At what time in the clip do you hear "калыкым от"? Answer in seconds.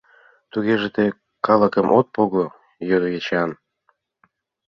1.45-2.07